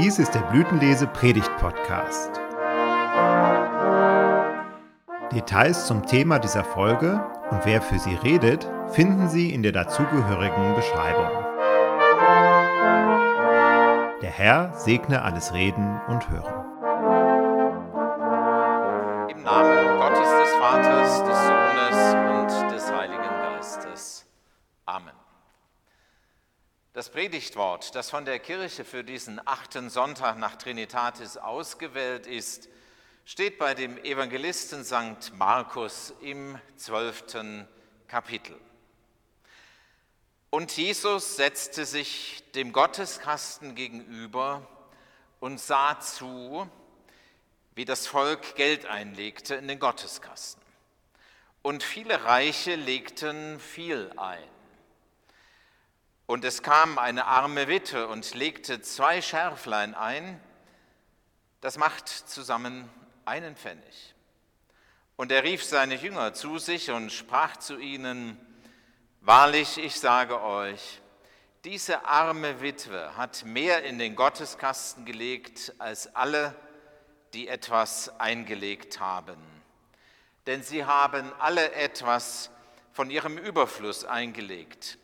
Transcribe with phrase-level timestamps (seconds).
[0.00, 2.30] Dies ist der Blütenlese Predigt Podcast.
[5.32, 10.76] Details zum Thema dieser Folge und wer für sie redet, finden Sie in der dazugehörigen
[10.76, 11.30] Beschreibung.
[14.22, 16.64] Der Herr segne alles Reden und Hören.
[19.30, 24.26] Im Namen Gottes des Vaters, des Sohnes und des Heiligen Geistes.
[24.86, 25.14] Amen.
[26.98, 32.68] Das Predigtwort, das von der Kirche für diesen achten Sonntag nach Trinitatis ausgewählt ist,
[33.24, 35.32] steht bei dem Evangelisten St.
[35.34, 37.68] Markus im zwölften
[38.08, 38.58] Kapitel.
[40.50, 44.66] Und Jesus setzte sich dem Gotteskasten gegenüber
[45.38, 46.68] und sah zu,
[47.76, 50.64] wie das Volk Geld einlegte in den Gotteskasten.
[51.62, 54.57] Und viele Reiche legten viel ein.
[56.28, 60.38] Und es kam eine arme Witwe und legte zwei Schärflein ein,
[61.62, 62.86] das macht zusammen
[63.24, 64.14] einen Pfennig.
[65.16, 68.38] Und er rief seine Jünger zu sich und sprach zu ihnen,
[69.22, 71.00] Wahrlich, ich sage euch,
[71.64, 76.54] diese arme Witwe hat mehr in den Gotteskasten gelegt als alle,
[77.32, 79.38] die etwas eingelegt haben.
[80.46, 82.50] Denn sie haben alle etwas
[82.92, 84.98] von ihrem Überfluss eingelegt.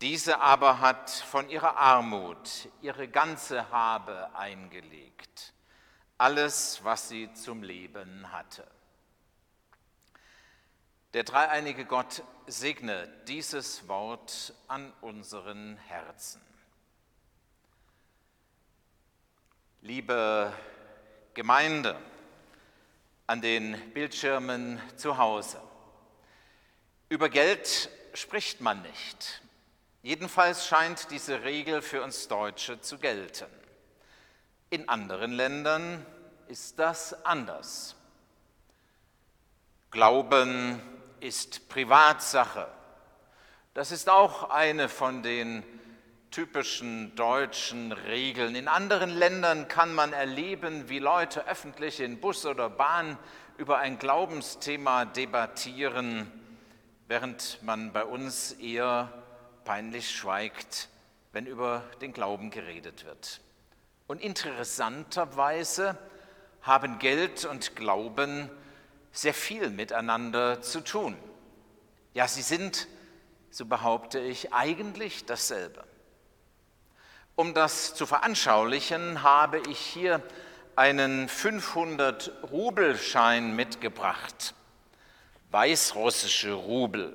[0.00, 5.52] Diese aber hat von ihrer Armut ihre ganze Habe eingelegt,
[6.18, 8.64] alles, was sie zum Leben hatte.
[11.14, 16.40] Der dreieinige Gott segne dieses Wort an unseren Herzen.
[19.80, 20.52] Liebe
[21.34, 22.00] Gemeinde
[23.26, 25.60] an den Bildschirmen zu Hause,
[27.08, 29.42] über Geld spricht man nicht.
[30.08, 33.44] Jedenfalls scheint diese Regel für uns Deutsche zu gelten.
[34.70, 36.06] In anderen Ländern
[36.46, 37.94] ist das anders.
[39.90, 40.80] Glauben
[41.20, 42.68] ist Privatsache.
[43.74, 45.62] Das ist auch eine von den
[46.30, 48.54] typischen deutschen Regeln.
[48.54, 53.18] In anderen Ländern kann man erleben, wie Leute öffentlich in Bus oder Bahn
[53.58, 56.32] über ein Glaubensthema debattieren,
[57.08, 59.12] während man bei uns eher
[59.68, 60.88] peinlich schweigt,
[61.32, 63.42] wenn über den Glauben geredet wird.
[64.06, 65.98] Und interessanterweise
[66.62, 68.48] haben Geld und Glauben
[69.12, 71.18] sehr viel miteinander zu tun.
[72.14, 72.88] Ja, sie sind,
[73.50, 75.84] so behaupte ich, eigentlich dasselbe.
[77.36, 80.22] Um das zu veranschaulichen, habe ich hier
[80.76, 84.54] einen 500-Rubelschein mitgebracht.
[85.50, 87.14] Weißrussische Rubel.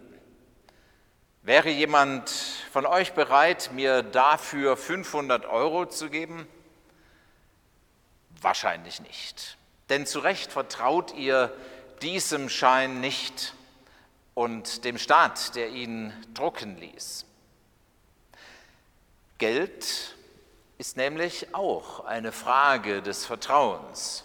[1.46, 2.30] Wäre jemand
[2.72, 6.48] von euch bereit, mir dafür 500 Euro zu geben?
[8.42, 9.58] Wahrscheinlich nicht.
[9.90, 11.54] Denn zu Recht vertraut ihr
[12.02, 13.56] diesem Schein nicht
[14.36, 17.26] und dem Staat, der ihn drucken ließ.
[19.38, 20.16] Geld
[20.78, 24.24] ist nämlich auch eine Frage des Vertrauens.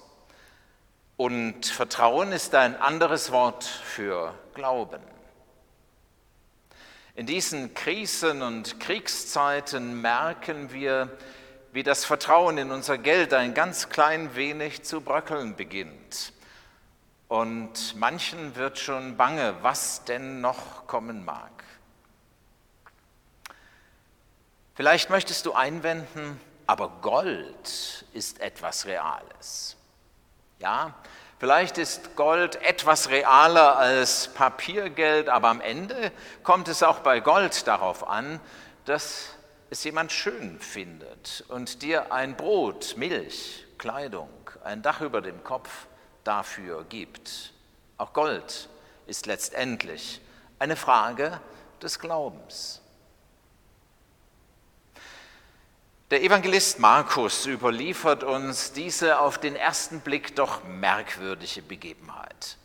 [1.16, 5.17] Und Vertrauen ist ein anderes Wort für Glauben.
[7.18, 11.18] In diesen Krisen und Kriegszeiten merken wir,
[11.72, 16.32] wie das Vertrauen in unser Geld ein ganz klein wenig zu bröckeln beginnt.
[17.26, 21.50] Und manchen wird schon bange, was denn noch kommen mag.
[24.76, 29.76] Vielleicht möchtest du einwenden, aber Gold ist etwas Reales.
[30.60, 30.94] Ja,
[31.38, 36.10] Vielleicht ist Gold etwas realer als Papiergeld, aber am Ende
[36.42, 38.40] kommt es auch bei Gold darauf an,
[38.86, 39.36] dass
[39.70, 44.30] es jemand schön findet und dir ein Brot, Milch, Kleidung,
[44.64, 45.86] ein Dach über dem Kopf
[46.24, 47.52] dafür gibt.
[47.98, 48.68] Auch Gold
[49.06, 50.20] ist letztendlich
[50.58, 51.40] eine Frage
[51.80, 52.82] des Glaubens.
[56.10, 62.56] Der Evangelist Markus überliefert uns diese auf den ersten Blick doch merkwürdige Begebenheit.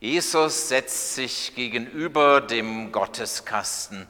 [0.00, 4.08] Jesus setzt sich gegenüber dem Gotteskasten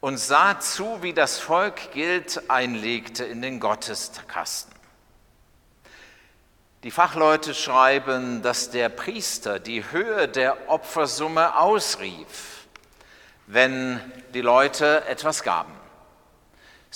[0.00, 4.74] und sah zu, wie das Volk Geld einlegte in den Gotteskasten.
[6.82, 12.66] Die Fachleute schreiben, dass der Priester die Höhe der Opfersumme ausrief,
[13.46, 13.98] wenn
[14.34, 15.72] die Leute etwas gaben.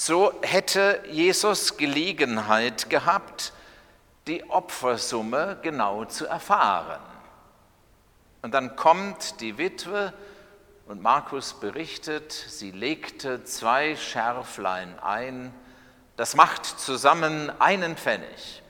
[0.00, 3.52] So hätte Jesus Gelegenheit gehabt,
[4.28, 7.02] die Opfersumme genau zu erfahren.
[8.40, 10.14] Und dann kommt die Witwe
[10.86, 15.52] und Markus berichtet, sie legte zwei Schärflein ein
[16.16, 18.62] Das macht zusammen einen Pfennig.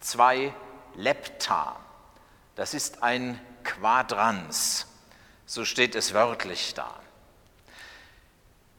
[0.00, 0.52] Zwei
[0.96, 1.76] Lepta,
[2.56, 4.86] das ist ein Quadrans,
[5.46, 6.94] so steht es wörtlich da.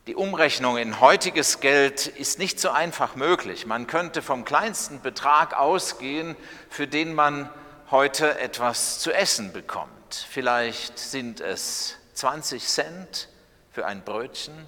[0.08, 3.66] Die Umrechnung in heutiges Geld ist nicht so einfach möglich.
[3.66, 6.36] Man könnte vom kleinsten Betrag ausgehen,
[6.70, 7.50] für den man
[7.90, 10.28] heute etwas zu essen bekommt.
[10.30, 13.30] Vielleicht sind es 20 Cent
[13.72, 14.68] für ein Brötchen.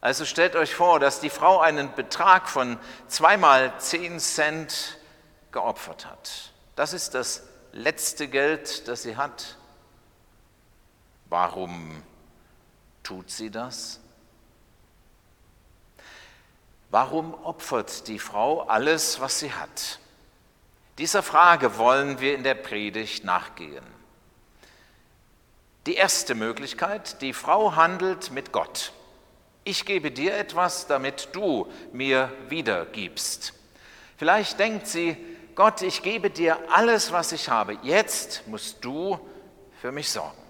[0.00, 2.78] Also stellt euch vor, dass die Frau einen Betrag von
[3.08, 4.98] zweimal 10 Cent
[5.50, 6.52] geopfert hat.
[6.76, 7.42] Das ist das
[7.72, 9.56] letzte Geld, das sie hat.
[11.28, 12.04] Warum
[13.10, 13.98] tut sie das?
[16.90, 19.98] Warum opfert die Frau alles, was sie hat?
[20.96, 23.84] Dieser Frage wollen wir in der Predigt nachgehen.
[25.86, 28.92] Die erste Möglichkeit, die Frau handelt mit Gott.
[29.64, 33.54] Ich gebe dir etwas, damit du mir wiedergibst.
[34.18, 35.16] Vielleicht denkt sie,
[35.56, 37.76] Gott, ich gebe dir alles, was ich habe.
[37.82, 39.18] Jetzt musst du
[39.80, 40.49] für mich sorgen.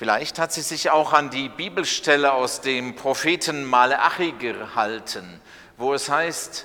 [0.00, 5.42] Vielleicht hat sie sich auch an die Bibelstelle aus dem Propheten Maleachi gehalten,
[5.76, 6.64] wo es heißt,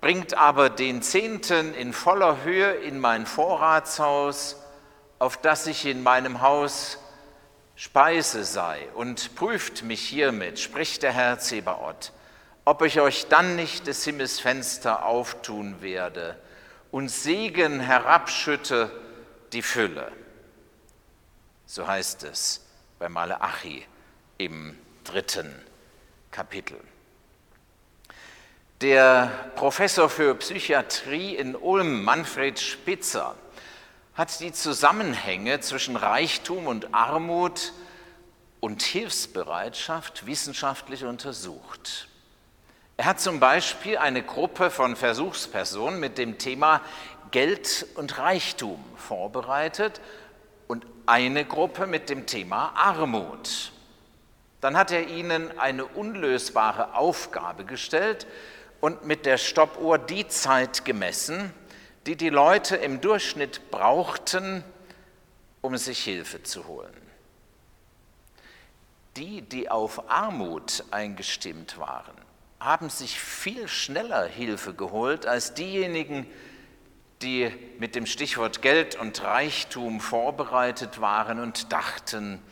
[0.00, 4.62] bringt aber den Zehnten in voller Höhe in mein Vorratshaus,
[5.18, 6.98] auf das ich in meinem Haus
[7.74, 12.12] Speise sei, und prüft mich hiermit, spricht der Herr Zebaoth,
[12.64, 16.38] ob ich euch dann nicht des Himmels Fenster auftun werde
[16.92, 18.88] und Segen herabschütte
[19.52, 20.12] die Fülle.
[21.66, 22.67] So heißt es
[22.98, 23.84] bei Maleachi
[24.38, 25.54] im dritten
[26.30, 26.78] Kapitel.
[28.80, 33.34] Der Professor für Psychiatrie in Ulm, Manfred Spitzer,
[34.14, 37.72] hat die Zusammenhänge zwischen Reichtum und Armut
[38.60, 42.08] und Hilfsbereitschaft wissenschaftlich untersucht.
[42.96, 46.80] Er hat zum Beispiel eine Gruppe von Versuchspersonen mit dem Thema
[47.30, 50.00] Geld und Reichtum vorbereitet
[50.68, 53.72] und eine Gruppe mit dem Thema Armut.
[54.60, 58.26] Dann hat er ihnen eine unlösbare Aufgabe gestellt
[58.80, 61.52] und mit der Stoppuhr die Zeit gemessen,
[62.06, 64.62] die die Leute im Durchschnitt brauchten,
[65.60, 66.92] um sich Hilfe zu holen.
[69.16, 72.14] Die, die auf Armut eingestimmt waren,
[72.60, 76.26] haben sich viel schneller Hilfe geholt als diejenigen,
[77.22, 82.42] die mit dem Stichwort Geld und Reichtum vorbereitet waren und dachten,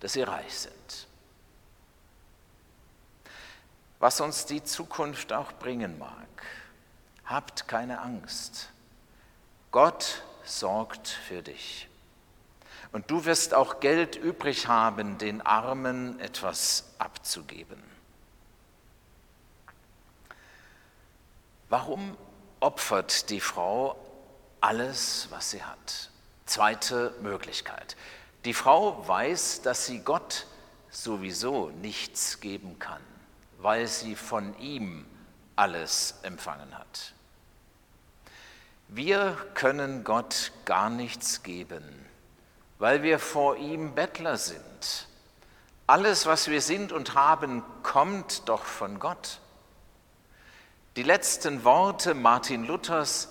[0.00, 1.06] dass sie reich sind.
[4.00, 6.26] Was uns die Zukunft auch bringen mag,
[7.24, 8.70] habt keine Angst.
[9.70, 11.88] Gott sorgt für dich.
[12.92, 17.82] Und du wirst auch Geld übrig haben, den Armen etwas abzugeben.
[21.68, 22.16] Warum
[22.64, 23.94] opfert die Frau
[24.62, 26.08] alles, was sie hat.
[26.46, 27.94] Zweite Möglichkeit.
[28.46, 30.46] Die Frau weiß, dass sie Gott
[30.90, 33.02] sowieso nichts geben kann,
[33.58, 35.04] weil sie von ihm
[35.56, 37.12] alles empfangen hat.
[38.88, 41.84] Wir können Gott gar nichts geben,
[42.78, 45.08] weil wir vor ihm Bettler sind.
[45.86, 49.40] Alles, was wir sind und haben, kommt doch von Gott.
[50.96, 53.28] Die letzten Worte Martin Luthers,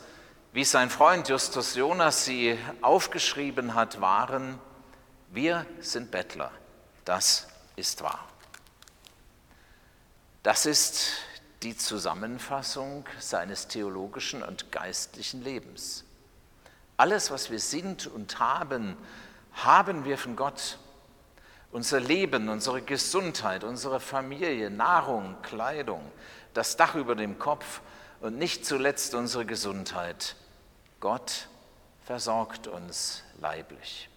[0.52, 4.60] wie sein Freund Justus Jonas sie aufgeschrieben hat, waren,
[5.30, 6.52] wir sind Bettler,
[7.06, 8.28] das ist wahr.
[10.44, 11.14] Das ist
[11.64, 16.04] die Zusammenfassung seines theologischen und geistlichen Lebens.
[16.98, 18.98] Alles, was wir sind und haben,
[19.54, 20.80] haben wir von Gott.
[21.72, 26.12] Unser Leben, unsere Gesundheit, unsere Familie, Nahrung, Kleidung,
[26.54, 27.82] das Dach über dem Kopf
[28.22, 30.36] und nicht zuletzt unsere Gesundheit.
[31.00, 31.48] Gott
[32.06, 34.10] versorgt uns leiblich.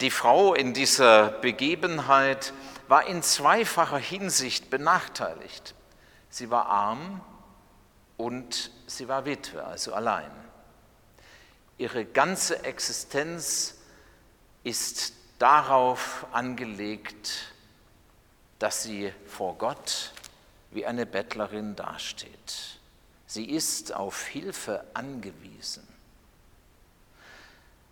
[0.00, 2.52] Die Frau in dieser Begebenheit
[2.88, 5.74] war in zweifacher Hinsicht benachteiligt.
[6.30, 7.20] Sie war arm
[8.16, 10.30] und sie war Witwe, also allein.
[11.78, 13.76] Ihre ganze Existenz
[14.62, 17.52] ist darauf angelegt,
[18.58, 20.12] dass sie vor Gott
[20.74, 22.78] wie eine Bettlerin dasteht.
[23.26, 25.86] Sie ist auf Hilfe angewiesen.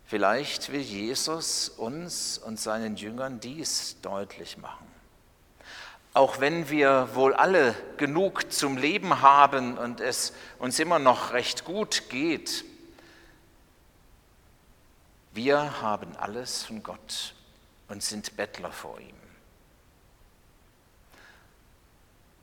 [0.05, 4.87] Vielleicht will Jesus uns und seinen Jüngern dies deutlich machen.
[6.13, 11.65] Auch wenn wir wohl alle genug zum Leben haben und es uns immer noch recht
[11.65, 12.67] gut geht,
[15.33, 17.35] wir haben alles von Gott
[17.89, 19.22] und sind Bettler vor ihm.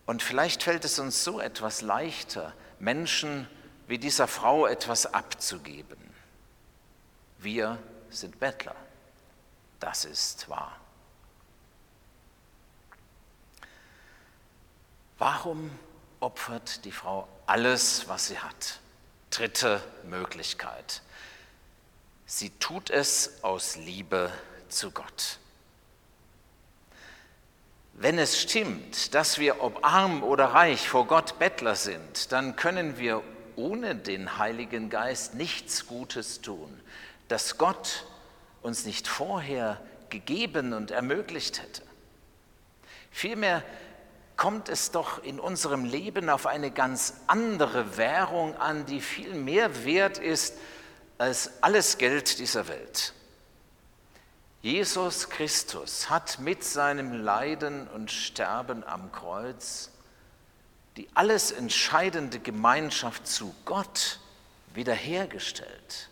[0.09, 3.47] Und vielleicht fällt es uns so etwas leichter, Menschen
[3.85, 5.99] wie dieser Frau etwas abzugeben.
[7.37, 7.77] Wir
[8.09, 8.75] sind Bettler.
[9.79, 10.75] Das ist wahr.
[15.19, 15.69] Warum
[16.21, 18.79] opfert die Frau alles, was sie hat?
[19.29, 21.03] Dritte Möglichkeit.
[22.25, 24.33] Sie tut es aus Liebe
[24.69, 25.37] zu Gott.
[28.01, 32.97] Wenn es stimmt, dass wir, ob arm oder reich, vor Gott Bettler sind, dann können
[32.97, 33.21] wir
[33.57, 36.79] ohne den Heiligen Geist nichts Gutes tun,
[37.27, 38.05] das Gott
[38.61, 41.81] uns nicht vorher gegeben und ermöglicht hätte.
[43.11, 43.63] Vielmehr
[44.37, 49.83] kommt es doch in unserem Leben auf eine ganz andere Währung an, die viel mehr
[49.83, 50.55] wert ist
[51.17, 53.13] als alles Geld dieser Welt.
[54.61, 59.89] Jesus Christus hat mit seinem Leiden und Sterben am Kreuz
[60.97, 64.19] die alles entscheidende Gemeinschaft zu Gott
[64.73, 66.09] wiederhergestellt.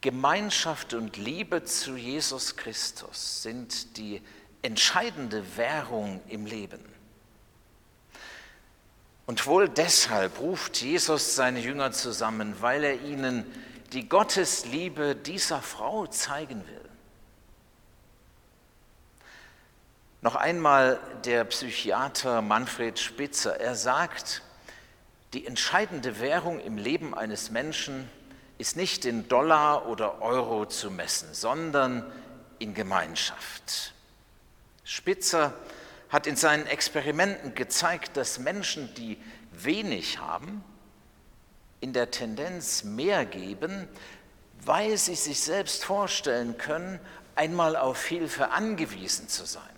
[0.00, 4.22] Gemeinschaft und Liebe zu Jesus Christus sind die
[4.62, 6.82] entscheidende Währung im Leben.
[9.26, 13.44] Und wohl deshalb ruft Jesus seine Jünger zusammen, weil er ihnen
[13.92, 16.80] die Gottesliebe dieser Frau zeigen will.
[20.24, 23.60] Noch einmal der Psychiater Manfred Spitzer.
[23.60, 24.40] Er sagt,
[25.34, 28.08] die entscheidende Währung im Leben eines Menschen
[28.56, 32.10] ist nicht in Dollar oder Euro zu messen, sondern
[32.58, 33.92] in Gemeinschaft.
[34.82, 35.52] Spitzer
[36.08, 39.18] hat in seinen Experimenten gezeigt, dass Menschen, die
[39.52, 40.64] wenig haben,
[41.82, 43.86] in der Tendenz mehr geben,
[44.64, 46.98] weil sie sich selbst vorstellen können,
[47.34, 49.73] einmal auf Hilfe angewiesen zu sein.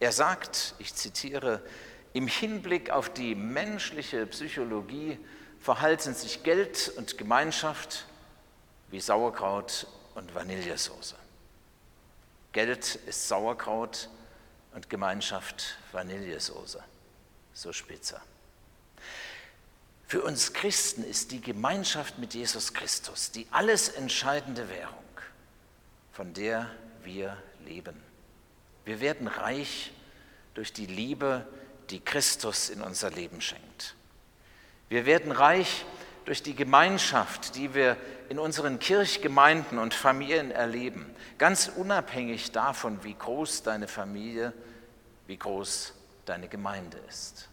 [0.00, 1.62] Er sagt, ich zitiere,
[2.12, 5.18] im Hinblick auf die menschliche Psychologie
[5.58, 8.06] verhalten sich Geld und Gemeinschaft
[8.90, 11.16] wie Sauerkraut und Vanillesoße.
[12.52, 14.08] Geld ist Sauerkraut
[14.74, 16.82] und Gemeinschaft Vanillesoße,
[17.52, 18.22] so spitzer.
[20.06, 25.02] Für uns Christen ist die Gemeinschaft mit Jesus Christus die alles entscheidende Währung,
[26.12, 26.70] von der
[27.02, 28.00] wir leben.
[28.84, 29.92] Wir werden reich
[30.54, 31.46] durch die Liebe,
[31.90, 33.94] die Christus in unser Leben schenkt.
[34.88, 35.84] Wir werden reich
[36.24, 37.96] durch die Gemeinschaft, die wir
[38.28, 44.52] in unseren Kirchgemeinden und Familien erleben, ganz unabhängig davon, wie groß deine Familie,
[45.26, 45.92] wie groß
[46.24, 47.48] deine Gemeinde ist.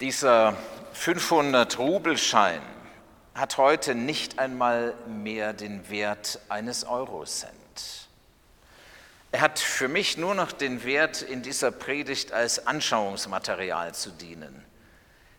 [0.00, 0.56] Dieser
[0.94, 2.62] 500-Rubelschein
[3.38, 7.54] hat heute nicht einmal mehr den Wert eines Eurocent.
[9.30, 14.64] Er hat für mich nur noch den Wert, in dieser Predigt als Anschauungsmaterial zu dienen.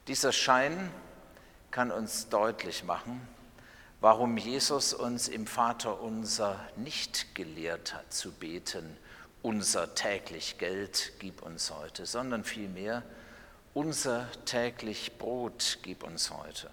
[0.08, 0.92] Dieser Schein
[1.72, 3.28] kann uns deutlich machen,
[4.00, 8.96] warum Jesus uns im Vater unser nicht gelehrt hat zu beten,
[9.42, 13.04] unser täglich Geld gib uns heute, sondern vielmehr
[13.74, 16.70] unser täglich Brot gib uns heute.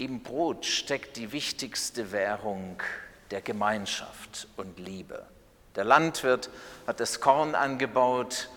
[0.00, 2.82] Im Brot steckt die wichtigste Währung
[3.30, 5.26] der Gemeinschaft und Liebe.
[5.76, 6.48] Der Landwirt
[6.86, 8.48] hat das Korn angebaut,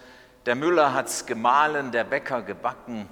[0.46, 3.10] der Müller hat es gemahlen, der Bäcker gebacken.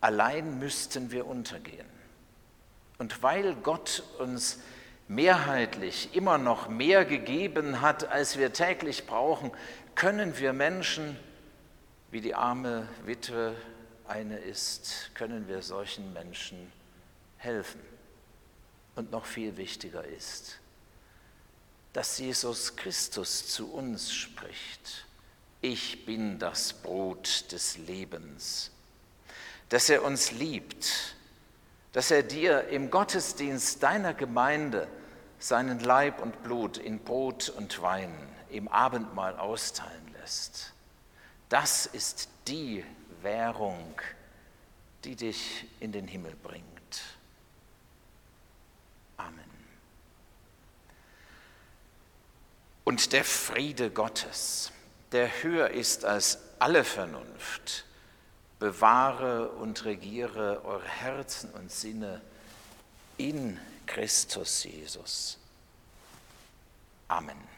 [0.00, 1.86] Allein müssten wir untergehen.
[2.96, 4.58] Und weil Gott uns
[5.06, 9.52] mehrheitlich immer noch mehr gegeben hat, als wir täglich brauchen,
[9.94, 11.18] können wir Menschen,
[12.10, 13.54] wie die arme Witwe
[14.08, 16.72] eine ist, können wir solchen Menschen
[17.36, 17.80] helfen
[18.96, 20.58] und noch viel wichtiger ist,
[21.92, 25.06] dass Jesus Christus zu uns spricht.
[25.60, 28.70] Ich bin das Brot des Lebens.
[29.68, 31.16] Dass er uns liebt,
[31.92, 34.88] dass er dir im Gottesdienst deiner Gemeinde
[35.38, 38.12] seinen Leib und Blut in Brot und Wein
[38.50, 40.72] im Abendmahl austeilen lässt.
[41.48, 42.84] Das ist die
[43.22, 44.00] Währung,
[45.04, 46.64] die dich in den Himmel bringt.
[49.16, 49.44] Amen.
[52.84, 54.72] Und der Friede Gottes,
[55.12, 57.84] der höher ist als alle Vernunft,
[58.58, 62.20] bewahre und regiere eure Herzen und Sinne
[63.16, 65.38] in Christus Jesus.
[67.08, 67.57] Amen.